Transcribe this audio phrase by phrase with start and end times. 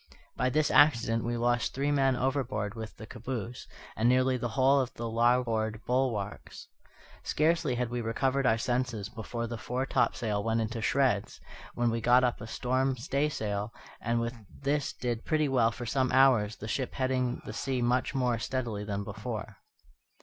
[0.35, 4.79] By this accident we lost three men overboard with the caboose, and nearly the whole
[4.79, 6.67] of the larboard bulwarks.
[7.21, 11.39] Scarcely had we recovered our senses before the foretopsail went into shreds,
[11.75, 14.33] when we got up a storm staysail, and with
[14.63, 18.83] this did pretty well for some hours, the ship heading the sea much more steadily
[18.83, 19.57] than before.